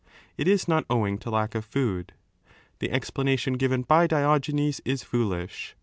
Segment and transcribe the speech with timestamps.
[0.39, 2.13] 'It is not owing to lack of food.
[2.79, 5.75] The explanation given 6 by Dic^enes is foolish.